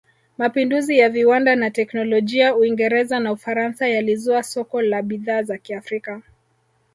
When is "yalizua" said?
3.87-4.43